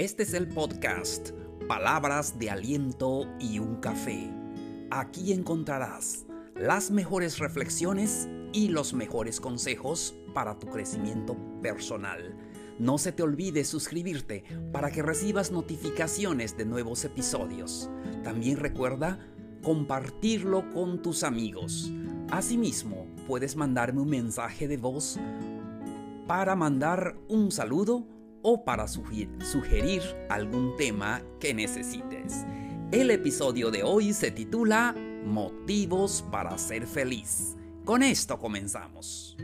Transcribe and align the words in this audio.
Este 0.00 0.22
es 0.22 0.32
el 0.32 0.48
podcast 0.48 1.32
Palabras 1.68 2.38
de 2.38 2.48
Aliento 2.48 3.26
y 3.38 3.58
un 3.58 3.82
Café. 3.82 4.32
Aquí 4.90 5.30
encontrarás 5.30 6.24
las 6.56 6.90
mejores 6.90 7.38
reflexiones 7.38 8.26
y 8.54 8.68
los 8.68 8.94
mejores 8.94 9.42
consejos 9.42 10.14
para 10.32 10.58
tu 10.58 10.68
crecimiento 10.68 11.36
personal. 11.60 12.34
No 12.78 12.96
se 12.96 13.12
te 13.12 13.22
olvide 13.22 13.62
suscribirte 13.62 14.42
para 14.72 14.90
que 14.90 15.02
recibas 15.02 15.50
notificaciones 15.50 16.56
de 16.56 16.64
nuevos 16.64 17.04
episodios. 17.04 17.90
También 18.24 18.56
recuerda 18.56 19.18
compartirlo 19.62 20.70
con 20.70 21.02
tus 21.02 21.24
amigos. 21.24 21.92
Asimismo, 22.30 23.06
puedes 23.26 23.54
mandarme 23.54 24.00
un 24.00 24.08
mensaje 24.08 24.66
de 24.66 24.78
voz 24.78 25.18
para 26.26 26.56
mandar 26.56 27.18
un 27.28 27.52
saludo 27.52 28.06
o 28.42 28.64
para 28.64 28.86
sugerir 28.88 30.02
algún 30.28 30.76
tema 30.76 31.22
que 31.38 31.54
necesites. 31.54 32.44
El 32.92 33.10
episodio 33.10 33.70
de 33.70 33.82
hoy 33.82 34.12
se 34.12 34.30
titula 34.30 34.94
Motivos 35.24 36.24
para 36.30 36.56
ser 36.58 36.86
feliz. 36.86 37.56
Con 37.84 38.02
esto 38.02 38.38
comenzamos. 38.38 39.36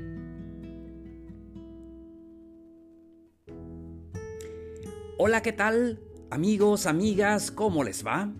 Hola, 5.18 5.42
¿qué 5.42 5.52
tal? 5.52 6.00
Amigos, 6.30 6.86
amigas, 6.86 7.50
¿cómo 7.50 7.84
les 7.84 8.06
va? 8.06 8.32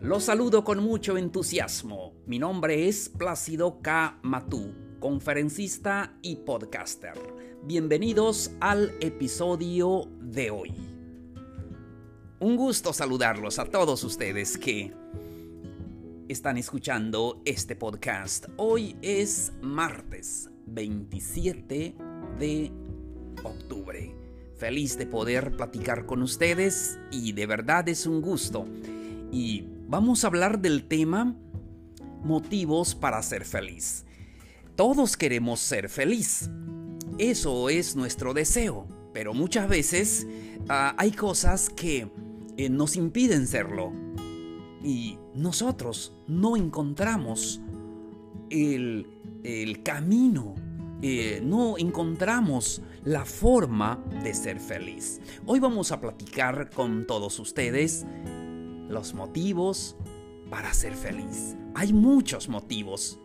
Los 0.00 0.24
saludo 0.24 0.62
con 0.62 0.82
mucho 0.82 1.16
entusiasmo. 1.16 2.14
Mi 2.26 2.38
nombre 2.38 2.88
es 2.88 3.08
Plácido 3.08 3.80
K. 3.82 4.18
Matú, 4.22 4.72
conferencista 5.00 6.14
y 6.20 6.36
podcaster. 6.36 7.14
Bienvenidos 7.64 8.52
al 8.60 8.92
episodio 9.00 10.06
de 10.20 10.50
hoy. 10.50 10.74
Un 12.38 12.56
gusto 12.56 12.92
saludarlos 12.92 13.58
a 13.58 13.64
todos 13.64 14.04
ustedes 14.04 14.58
que 14.58 14.92
están 16.28 16.58
escuchando 16.58 17.40
este 17.46 17.76
podcast. 17.76 18.46
Hoy 18.56 18.94
es 19.00 19.52
martes 19.62 20.50
27 20.66 21.96
de 22.38 22.70
octubre. 23.42 24.14
Feliz 24.56 24.98
de 24.98 25.06
poder 25.06 25.56
platicar 25.56 26.04
con 26.04 26.22
ustedes 26.22 26.98
y 27.10 27.32
de 27.32 27.46
verdad 27.46 27.88
es 27.88 28.06
un 28.06 28.20
gusto. 28.20 28.66
Y 29.32 29.64
vamos 29.88 30.24
a 30.24 30.26
hablar 30.26 30.60
del 30.60 30.84
tema 30.84 31.34
motivos 32.22 32.94
para 32.94 33.22
ser 33.22 33.46
feliz. 33.46 34.04
Todos 34.80 35.18
queremos 35.18 35.60
ser 35.60 35.90
feliz. 35.90 36.48
Eso 37.18 37.68
es 37.68 37.96
nuestro 37.96 38.32
deseo, 38.32 38.88
pero 39.12 39.34
muchas 39.34 39.68
veces 39.68 40.26
ah, 40.70 40.94
hay 40.96 41.10
cosas 41.10 41.68
que 41.68 42.10
eh, 42.56 42.70
nos 42.70 42.96
impiden 42.96 43.46
serlo 43.46 43.92
y 44.82 45.18
nosotros 45.34 46.14
no 46.26 46.56
encontramos 46.56 47.60
el, 48.48 49.06
camino, 49.84 50.54
eh, 51.02 51.42
no 51.44 51.76
encontramos 51.76 52.80
la 53.04 53.26
forma 53.26 54.02
de 54.22 54.32
ser 54.32 54.58
feliz. 54.60 55.20
Hoy 55.44 55.60
vamos 55.60 55.92
a 55.92 56.00
platicar 56.00 56.70
con 56.70 57.06
todos 57.06 57.38
ustedes 57.38 58.06
los 58.88 59.12
motivos 59.12 59.94
para 60.48 60.72
ser 60.72 60.94
feliz. 60.94 61.54
Hay 61.74 61.92
muchos 61.92 62.48
motivos 62.48 63.20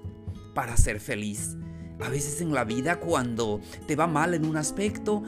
para 0.56 0.76
ser 0.78 1.00
feliz. 1.00 1.56
A 2.04 2.10
veces 2.10 2.42
en 2.42 2.52
la 2.52 2.64
vida 2.64 3.00
cuando 3.00 3.62
te 3.86 3.96
va 3.96 4.08
mal 4.08 4.34
en 4.34 4.46
un 4.46 4.58
aspecto, 4.58 5.22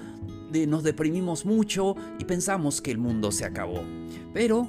nos 0.68 0.84
deprimimos 0.84 1.46
mucho 1.46 1.96
y 2.18 2.26
pensamos 2.26 2.82
que 2.82 2.90
el 2.90 2.98
mundo 2.98 3.32
se 3.32 3.46
acabó. 3.46 3.84
Pero 4.34 4.68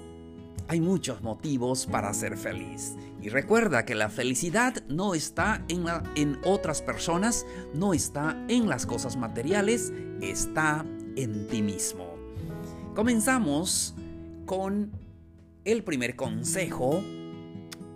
hay 0.69 0.83
muchos 0.83 1.23
motivos 1.23 1.87
para 1.87 2.13
ser 2.13 2.37
feliz. 2.37 2.95
Y 3.23 3.31
recuerda 3.31 3.85
que 3.85 3.95
la 3.95 4.11
felicidad 4.11 4.85
no 4.89 5.15
está 5.15 5.65
en, 5.69 5.87
en 6.15 6.39
otras 6.45 6.83
personas, 6.83 7.47
no 7.75 7.95
está 7.95 8.37
en 8.49 8.69
las 8.69 8.85
cosas 8.85 9.17
materiales, 9.17 9.93
está 10.21 10.85
en 11.17 11.49
ti 11.49 11.63
mismo. 11.63 12.15
Comenzamos 12.95 13.95
con 14.45 14.93
el 15.65 15.83
primer 15.85 16.17
consejo 16.17 17.03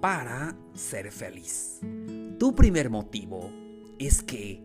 para 0.00 0.56
ser 0.75 1.12
feliz. 1.12 1.81
Tu 2.42 2.53
primer 2.56 2.91
motivo 2.91 3.53
es 4.00 4.20
que 4.20 4.60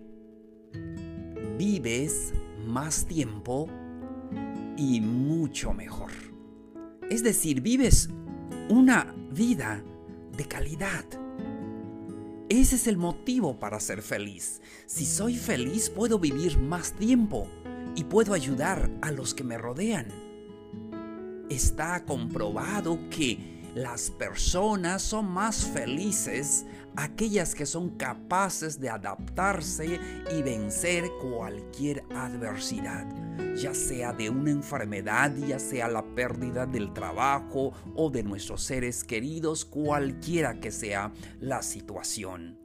vives 1.59 2.33
más 2.65 3.05
tiempo 3.05 3.67
y 4.75 4.99
mucho 4.99 5.73
mejor. 5.73 6.09
Es 7.11 7.21
decir, 7.21 7.61
vives 7.61 8.09
una 8.67 9.13
vida 9.31 9.83
de 10.35 10.47
calidad. 10.47 11.05
Ese 12.49 12.77
es 12.77 12.87
el 12.87 12.97
motivo 12.97 13.59
para 13.59 13.79
ser 13.79 14.01
feliz. 14.01 14.59
Si 14.87 15.05
soy 15.05 15.35
feliz 15.35 15.91
puedo 15.91 16.17
vivir 16.17 16.57
más 16.57 16.93
tiempo 16.93 17.47
y 17.95 18.05
puedo 18.05 18.33
ayudar 18.33 18.89
a 19.03 19.11
los 19.11 19.35
que 19.35 19.43
me 19.43 19.59
rodean. 19.59 20.07
Está 21.47 22.03
comprobado 22.05 23.07
que 23.11 23.61
las 23.75 24.09
personas 24.09 25.03
son 25.03 25.29
más 25.29 25.63
felices 25.67 26.65
aquellas 26.97 27.53
que 27.53 27.67
son 27.67 27.91
capaces 27.91 28.79
de 28.79 28.89
adaptarse 28.89 29.99
y 30.35 30.41
vencer 30.41 31.05
cualquier 31.21 32.03
adversidad, 32.09 33.07
ya 33.55 33.73
sea 33.75 34.11
de 34.13 34.31
una 34.31 34.49
enfermedad, 34.49 35.33
ya 35.47 35.59
sea 35.59 35.87
la 35.87 36.03
pérdida 36.15 36.65
del 36.65 36.93
trabajo 36.93 37.71
o 37.95 38.09
de 38.09 38.23
nuestros 38.23 38.63
seres 38.63 39.03
queridos, 39.03 39.63
cualquiera 39.63 40.59
que 40.59 40.71
sea 40.71 41.13
la 41.39 41.61
situación. 41.61 42.57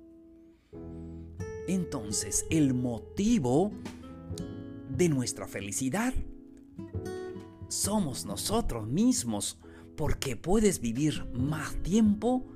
Entonces, 1.68 2.46
el 2.50 2.72
motivo 2.72 3.70
de 4.88 5.10
nuestra 5.10 5.46
felicidad 5.46 6.14
somos 7.68 8.24
nosotros 8.24 8.88
mismos 8.88 9.58
porque 9.94 10.36
puedes 10.36 10.80
vivir 10.80 11.26
más 11.34 11.74
tiempo 11.82 12.51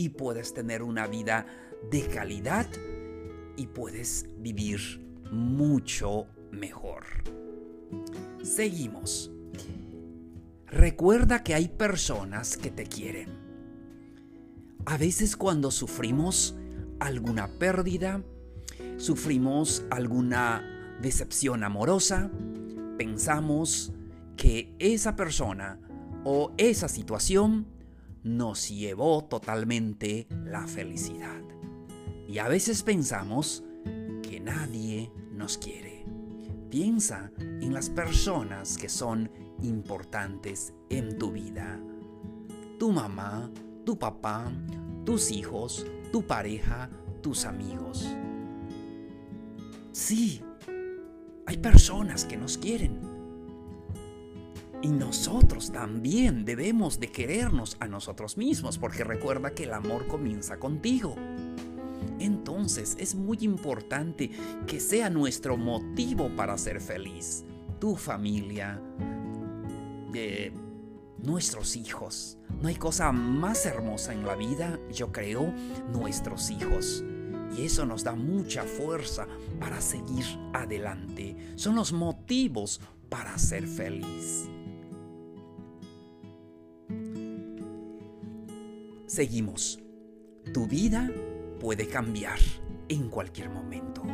y 0.00 0.08
puedes 0.08 0.54
tener 0.54 0.82
una 0.82 1.06
vida 1.06 1.44
de 1.90 2.06
calidad 2.06 2.66
y 3.58 3.66
puedes 3.66 4.30
vivir 4.38 4.80
mucho 5.30 6.26
mejor. 6.50 7.04
Seguimos. 8.42 9.30
Recuerda 10.68 11.42
que 11.42 11.54
hay 11.54 11.68
personas 11.68 12.56
que 12.56 12.70
te 12.70 12.84
quieren. 12.84 13.28
A 14.86 14.96
veces 14.96 15.36
cuando 15.36 15.70
sufrimos 15.70 16.56
alguna 16.98 17.48
pérdida, 17.58 18.22
sufrimos 18.96 19.84
alguna 19.90 20.96
decepción 21.02 21.62
amorosa, 21.62 22.30
pensamos 22.96 23.92
que 24.38 24.74
esa 24.78 25.14
persona 25.14 25.78
o 26.24 26.54
esa 26.56 26.88
situación 26.88 27.66
nos 28.22 28.68
llevó 28.68 29.24
totalmente 29.24 30.26
la 30.44 30.66
felicidad. 30.66 31.42
Y 32.28 32.38
a 32.38 32.48
veces 32.48 32.82
pensamos 32.82 33.64
que 34.22 34.40
nadie 34.40 35.12
nos 35.32 35.58
quiere. 35.58 36.04
Piensa 36.70 37.32
en 37.38 37.74
las 37.74 37.90
personas 37.90 38.78
que 38.78 38.88
son 38.88 39.30
importantes 39.62 40.72
en 40.88 41.18
tu 41.18 41.32
vida. 41.32 41.80
Tu 42.78 42.92
mamá, 42.92 43.50
tu 43.84 43.98
papá, 43.98 44.50
tus 45.04 45.30
hijos, 45.30 45.86
tu 46.12 46.26
pareja, 46.26 46.88
tus 47.22 47.44
amigos. 47.44 48.08
Sí, 49.92 50.42
hay 51.46 51.58
personas 51.58 52.24
que 52.24 52.36
nos 52.36 52.56
quieren 52.56 53.09
y 54.82 54.88
nosotros 54.88 55.72
también 55.72 56.44
debemos 56.44 57.00
de 57.00 57.08
querernos 57.08 57.76
a 57.80 57.86
nosotros 57.86 58.36
mismos, 58.36 58.78
porque 58.78 59.04
recuerda 59.04 59.52
que 59.52 59.64
el 59.64 59.74
amor 59.74 60.06
comienza 60.06 60.58
contigo. 60.58 61.16
Entonces 62.18 62.96
es 62.98 63.14
muy 63.14 63.38
importante 63.42 64.30
que 64.66 64.80
sea 64.80 65.10
nuestro 65.10 65.56
motivo 65.56 66.30
para 66.34 66.56
ser 66.56 66.80
feliz. 66.80 67.44
Tu 67.78 67.96
familia, 67.96 68.80
eh, 70.14 70.52
nuestros 71.22 71.76
hijos. 71.76 72.38
No 72.60 72.68
hay 72.68 72.76
cosa 72.76 73.12
más 73.12 73.66
hermosa 73.66 74.12
en 74.12 74.26
la 74.26 74.34
vida, 74.34 74.78
yo 74.92 75.12
creo, 75.12 75.52
nuestros 75.92 76.50
hijos. 76.50 77.04
Y 77.56 77.64
eso 77.64 77.84
nos 77.84 78.04
da 78.04 78.14
mucha 78.14 78.62
fuerza 78.64 79.26
para 79.58 79.80
seguir 79.80 80.24
adelante. 80.52 81.36
Son 81.56 81.74
los 81.74 81.92
motivos 81.92 82.80
para 83.08 83.36
ser 83.38 83.66
feliz. 83.66 84.48
Seguimos. 89.10 89.80
Tu 90.54 90.68
vida 90.68 91.10
puede 91.58 91.88
cambiar 91.88 92.38
en 92.88 93.08
cualquier 93.08 93.50
momento. 93.50 94.04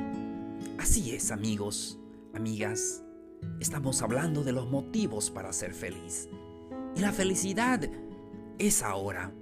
Así 0.78 1.14
es, 1.14 1.30
amigos, 1.32 1.98
amigas. 2.32 3.04
estamos 3.60 4.00
hablando 4.00 4.42
de 4.42 4.52
los 4.52 4.70
motivos 4.70 5.30
para 5.30 5.52
ser 5.52 5.74
feliz. 5.74 6.30
Y 6.96 7.00
la 7.00 7.12
felicidad 7.12 7.86
es 8.58 8.82
ahora, 8.82 9.34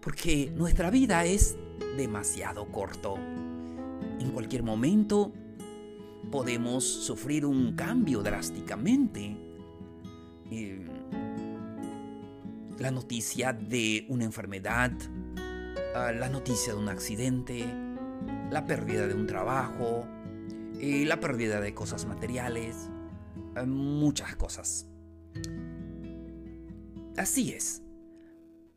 porque 0.00 0.50
nuestra 0.56 0.88
vida 0.88 1.22
es 1.26 1.58
demasiado 1.98 2.72
corto. 2.72 3.18
En 4.18 4.30
cualquier 4.30 4.62
momento 4.62 5.34
podemos 6.30 6.82
sufrir 6.82 7.44
un 7.44 7.74
cambio 7.76 8.22
drásticamente. 8.22 9.36
La 12.78 12.90
noticia 12.90 13.52
de 13.52 14.06
una 14.08 14.24
enfermedad, 14.24 14.92
ah, 15.94 16.12
la 16.12 16.28
noticia 16.28 16.72
de 16.72 16.78
un 16.78 16.88
accidente, 16.88 17.66
la 18.50 18.66
pérdida 18.66 19.06
de 19.06 19.14
un 19.14 19.26
trabajo, 19.26 20.06
la 20.80 21.18
pérdida 21.18 21.60
de 21.60 21.74
cosas 21.74 22.06
materiales, 22.06 22.88
ah, 23.56 23.64
muchas 23.64 24.36
cosas. 24.36 24.86
Así 27.16 27.52
es. 27.52 27.82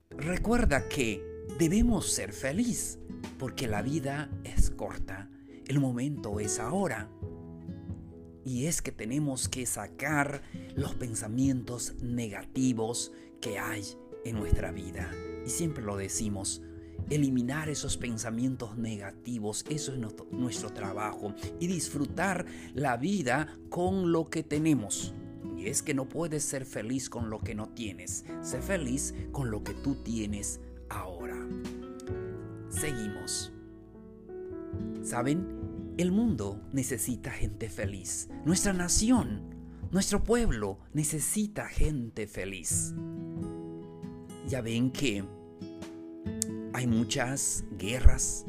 Recuerda 0.10 0.90
que 0.90 1.24
debemos 1.60 2.12
ser 2.12 2.34
feliz 2.34 3.00
porque 3.38 3.68
la 3.68 3.82
vida 3.82 4.32
es 4.44 4.72
corta. 4.72 5.30
El 5.68 5.80
momento 5.80 6.40
es 6.40 6.60
ahora. 6.60 7.08
Y 8.46 8.66
es 8.66 8.82
que 8.82 8.92
tenemos 8.92 9.48
que 9.48 9.66
sacar 9.66 10.42
los 10.76 10.96
pensamientos 10.96 11.94
negativos 12.02 13.12
que 13.40 13.60
hay 13.60 13.84
en 14.26 14.36
nuestra 14.38 14.72
vida. 14.72 15.12
Y 15.46 15.50
siempre 15.50 15.84
lo 15.84 15.98
decimos, 15.98 16.62
eliminar 17.10 17.70
esos 17.70 17.98
pensamientos 17.98 18.78
negativos, 18.78 19.66
eso 19.70 19.94
es 19.94 20.00
nuestro, 20.32 20.70
trabajo. 20.72 21.34
Y 21.60 21.68
disfrutar 21.68 22.46
la 22.74 22.98
vida 22.98 23.58
con 23.70 24.12
lo 24.12 24.30
que 24.30 24.44
tenemos. 24.44 25.14
Y 25.58 25.68
es 25.68 25.84
que 25.84 25.94
no 25.94 26.08
puedes 26.08 26.44
ser 26.44 26.66
feliz 26.66 27.10
con 27.10 27.30
lo 27.30 27.40
que 27.40 27.54
no 27.54 27.70
tienes. 27.70 28.26
Sé 28.42 28.62
feliz 28.62 29.14
con 29.32 29.52
lo 29.52 29.64
que 29.64 29.74
tú 29.74 29.96
tienes 29.96 30.60
ahora. 30.90 31.38
Seguimos. 32.70 33.52
¿Saben? 35.04 35.61
El 35.98 36.12
mundo 36.12 36.62
necesita 36.72 37.32
gente 37.32 37.70
feliz. 37.70 38.30
Nuestra 38.46 38.72
nación, 38.72 39.56
nuestro 39.92 40.24
pueblo 40.24 40.80
necesita 40.94 41.68
gente 41.68 42.28
feliz. 42.28 42.94
Ya 44.48 44.62
ven 44.62 44.92
que 44.92 45.24
hay 46.74 46.88
muchas 46.88 47.66
guerras, 47.78 48.46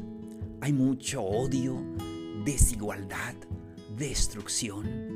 hay 0.61 0.71
mucho 0.71 1.21
odio, 1.21 1.83
desigualdad, 2.45 3.35
destrucción. 3.97 5.13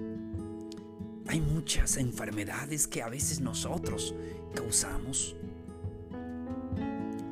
Hay 1.28 1.42
muchas 1.42 1.98
enfermedades 1.98 2.88
que 2.88 3.02
a 3.02 3.10
veces 3.10 3.40
nosotros 3.40 4.14
causamos. 4.54 5.36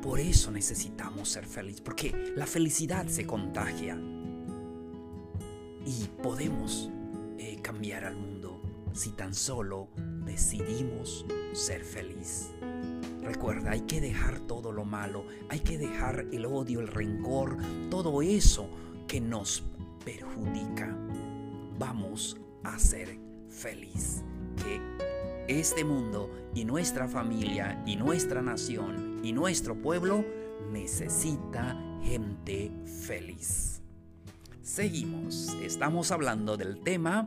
Por 0.02 0.20
eso 0.20 0.50
necesitamos 0.50 1.28
ser 1.28 1.44
felices, 1.44 1.82
porque 1.82 2.32
la 2.34 2.46
felicidad 2.46 3.06
se 3.08 3.26
contagia 3.26 3.98
y 5.86 6.08
podemos 6.22 6.90
eh, 7.38 7.58
cambiar 7.62 8.04
al 8.04 8.16
mundo 8.16 8.60
si 8.92 9.10
tan 9.10 9.32
solo 9.32 9.88
decidimos 10.24 11.24
ser 11.52 11.84
feliz. 11.84 12.50
Recuerda, 13.22 13.72
hay 13.72 13.82
que 13.82 14.00
dejar 14.00 14.40
todo 14.40 14.72
lo 14.72 14.84
malo, 14.84 15.24
hay 15.48 15.60
que 15.60 15.78
dejar 15.78 16.26
el 16.32 16.44
odio, 16.46 16.80
el 16.80 16.88
rencor, 16.88 17.56
todo 17.90 18.20
eso 18.22 18.68
que 19.06 19.20
nos 19.20 19.64
perjudica. 20.04 20.96
Vamos 21.78 22.36
a 22.64 22.78
ser 22.78 23.18
feliz. 23.48 24.22
Que 24.56 24.80
este 25.48 25.84
mundo 25.84 26.30
y 26.54 26.64
nuestra 26.64 27.06
familia 27.06 27.82
y 27.86 27.96
nuestra 27.96 28.42
nación 28.42 29.20
y 29.22 29.32
nuestro 29.32 29.80
pueblo 29.80 30.24
necesita 30.72 31.78
gente 32.02 32.72
feliz. 33.06 33.75
Seguimos, 34.66 35.56
estamos 35.62 36.10
hablando 36.10 36.56
del 36.56 36.80
tema 36.80 37.24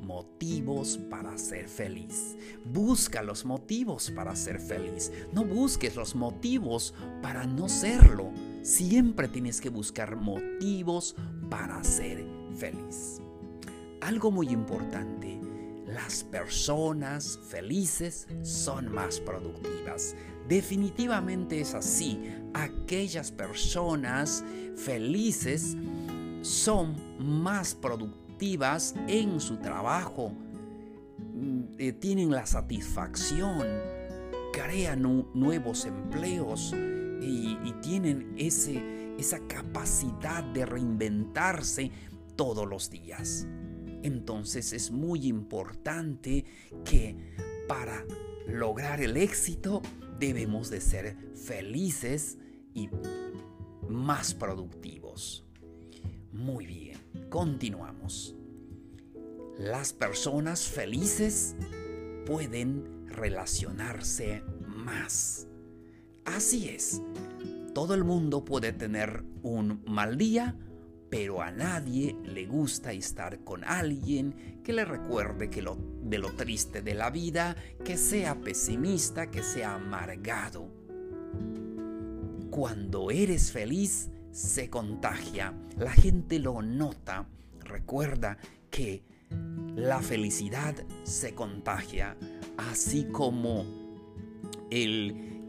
motivos 0.00 0.98
para 1.08 1.38
ser 1.38 1.68
feliz. 1.68 2.36
Busca 2.64 3.22
los 3.22 3.44
motivos 3.44 4.10
para 4.10 4.34
ser 4.34 4.58
feliz. 4.58 5.12
No 5.32 5.44
busques 5.44 5.94
los 5.94 6.16
motivos 6.16 6.92
para 7.22 7.46
no 7.46 7.68
serlo. 7.68 8.32
Siempre 8.62 9.28
tienes 9.28 9.60
que 9.60 9.68
buscar 9.68 10.16
motivos 10.16 11.14
para 11.48 11.84
ser 11.84 12.26
feliz. 12.56 13.20
Algo 14.00 14.32
muy 14.32 14.48
importante, 14.48 15.40
las 15.86 16.24
personas 16.24 17.38
felices 17.48 18.26
son 18.42 18.92
más 18.92 19.20
productivas. 19.20 20.16
Definitivamente 20.48 21.60
es 21.60 21.74
así. 21.74 22.20
Aquellas 22.54 23.30
personas 23.30 24.44
felices 24.74 25.76
son 26.42 26.96
más 27.18 27.74
productivas 27.74 28.94
en 29.06 29.40
su 29.40 29.56
trabajo, 29.58 30.32
mm, 31.34 31.62
eh, 31.78 31.92
tienen 31.92 32.30
la 32.30 32.44
satisfacción, 32.44 33.62
crean 34.52 35.02
nuevos 35.34 35.86
empleos 35.86 36.74
y, 37.20 37.56
tienen 37.80 38.34
ese, 38.36 39.14
esa 39.18 39.40
capacidad 39.48 40.44
de 40.44 40.66
reinventarse 40.66 41.90
todos 42.36 42.68
los 42.68 42.90
días. 42.90 43.46
Entonces 44.02 44.72
es 44.72 44.90
muy 44.90 45.26
importante 45.26 46.44
que 46.84 47.16
para 47.68 48.04
lograr 48.46 49.00
el 49.00 49.16
éxito 49.16 49.82
debemos 50.18 50.70
de 50.70 50.80
ser 50.80 51.16
felices 51.34 52.38
y 52.74 52.88
más 53.88 54.34
productivos. 54.34 55.44
Muy 56.32 56.64
bien, 56.64 56.98
continuamos. 57.28 58.34
Las 59.58 59.92
personas 59.92 60.66
felices 60.66 61.54
pueden 62.24 63.06
relacionarse 63.06 64.42
más. 64.66 65.46
Así 66.24 66.70
es, 66.70 67.02
todo 67.74 67.92
el 67.92 68.04
mundo 68.04 68.46
puede 68.46 68.72
tener 68.72 69.24
un 69.42 69.82
mal 69.86 70.16
día, 70.16 70.56
pero 71.10 71.42
a 71.42 71.50
nadie 71.50 72.16
le 72.24 72.46
gusta 72.46 72.92
estar 72.92 73.44
con 73.44 73.62
alguien 73.64 74.62
que 74.64 74.72
le 74.72 74.86
recuerde 74.86 75.50
que 75.50 75.60
lo, 75.60 75.76
de 76.02 76.16
lo 76.16 76.32
triste 76.32 76.80
de 76.80 76.94
la 76.94 77.10
vida, 77.10 77.56
que 77.84 77.98
sea 77.98 78.40
pesimista, 78.40 79.30
que 79.30 79.42
sea 79.42 79.74
amargado. 79.74 80.66
Cuando 82.50 83.10
eres 83.10 83.52
feliz, 83.52 84.08
se 84.32 84.70
contagia, 84.70 85.54
la 85.78 85.92
gente 85.92 86.38
lo 86.38 86.62
nota. 86.62 87.28
Recuerda 87.60 88.38
que 88.70 89.02
la 89.76 90.00
felicidad 90.00 90.74
se 91.04 91.34
contagia, 91.34 92.16
así 92.56 93.04
como 93.04 93.64
el, 94.70 95.44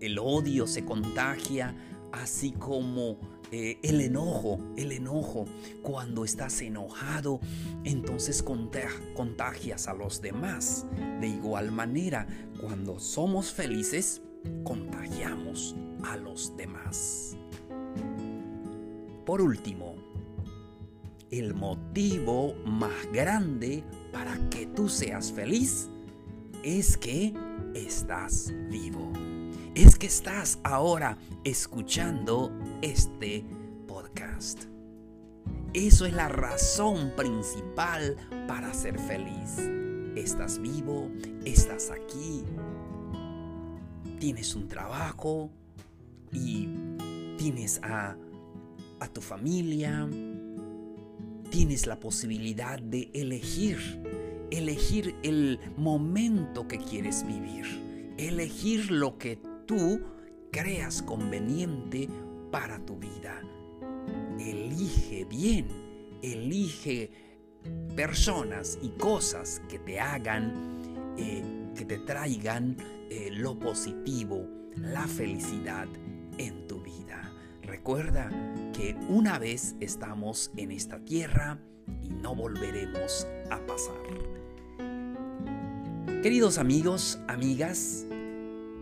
el, 0.00 0.18
odio 0.18 0.66
se 0.66 0.84
contagia, 0.84 1.74
así 2.12 2.52
como 2.52 3.18
eh, 3.50 3.78
el 3.82 4.00
enojo, 4.02 4.60
el 4.76 4.92
enojo. 4.92 5.46
Cuando 5.82 6.24
estás 6.24 6.60
enojado, 6.60 7.40
entonces 7.84 8.42
contagias 8.42 9.88
a 9.88 9.94
los 9.94 10.20
demás. 10.20 10.86
De 11.20 11.28
igual 11.28 11.72
manera, 11.72 12.26
cuando 12.60 13.00
somos 13.00 13.52
felices, 13.52 14.20
contagiamos 14.64 15.74
a 16.04 16.16
los 16.16 16.56
demás. 16.56 17.36
Por 19.28 19.42
último, 19.42 19.94
el 21.30 21.52
motivo 21.52 22.54
más 22.64 23.12
grande 23.12 23.84
para 24.10 24.48
que 24.48 24.64
tú 24.64 24.88
seas 24.88 25.30
feliz 25.30 25.90
es 26.62 26.96
que 26.96 27.34
estás 27.74 28.54
vivo. 28.70 29.12
Es 29.74 29.98
que 29.98 30.06
estás 30.06 30.58
ahora 30.64 31.18
escuchando 31.44 32.50
este 32.80 33.44
podcast. 33.86 34.64
Eso 35.74 36.06
es 36.06 36.14
la 36.14 36.30
razón 36.30 37.12
principal 37.14 38.16
para 38.46 38.72
ser 38.72 38.98
feliz. 38.98 39.58
Estás 40.16 40.58
vivo, 40.58 41.10
estás 41.44 41.90
aquí, 41.90 42.44
tienes 44.18 44.54
un 44.54 44.68
trabajo 44.68 45.50
y 46.32 46.70
tienes 47.36 47.78
a 47.82 48.16
a 49.00 49.08
tu 49.08 49.20
familia. 49.20 50.08
Tienes 51.50 51.86
la 51.86 51.98
posibilidad 51.98 52.78
de 52.78 53.10
elegir, 53.14 53.78
elegir 54.50 55.14
el 55.22 55.58
momento 55.76 56.68
que 56.68 56.78
quieres 56.78 57.26
vivir, 57.26 57.64
elegir 58.18 58.90
lo 58.90 59.18
que 59.18 59.38
tú 59.66 60.00
creas 60.50 61.02
conveniente 61.02 62.08
para 62.50 62.84
tu 62.84 62.96
vida. 62.96 63.42
Elige 64.38 65.24
bien, 65.24 65.66
elige 66.22 67.10
personas 67.96 68.78
y 68.82 68.90
cosas 68.90 69.60
que 69.68 69.78
te 69.78 70.00
hagan, 70.00 71.14
eh, 71.16 71.42
que 71.74 71.84
te 71.84 71.98
traigan 71.98 72.76
eh, 73.10 73.30
lo 73.32 73.58
positivo, 73.58 74.46
la 74.76 75.06
felicidad. 75.06 75.88
Recuerda 77.88 78.28
que 78.74 78.94
una 79.08 79.38
vez 79.38 79.74
estamos 79.80 80.52
en 80.58 80.72
esta 80.72 81.02
tierra 81.06 81.58
y 82.02 82.10
no 82.10 82.34
volveremos 82.34 83.26
a 83.50 83.58
pasar. 83.66 83.96
Queridos 86.22 86.58
amigos, 86.58 87.18
amigas, 87.28 88.06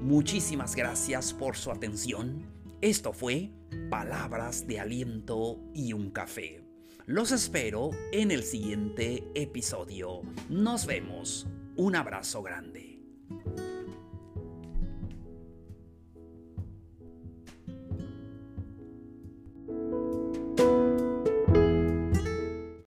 muchísimas 0.01 0.75
gracias 0.75 1.33
por 1.33 1.55
su 1.57 1.71
atención. 1.71 2.47
Esto 2.81 3.13
fue 3.13 3.53
Palabras 3.91 4.67
de 4.67 4.81
Aliento 4.81 5.61
y 5.73 5.93
un 5.93 6.11
Café. 6.11 6.65
Los 7.05 7.31
espero 7.31 7.91
en 8.11 8.33
el 8.33 8.43
siguiente 8.43 9.23
episodio. 9.37 10.23
Nos 10.49 10.85
vemos. 10.85 11.47
Un 11.77 11.95
abrazo 11.95 12.43
grande. 12.43 12.96